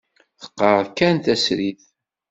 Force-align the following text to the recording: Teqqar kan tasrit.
Teqqar 0.41 0.85
kan 0.97 1.15
tasrit. 1.23 1.81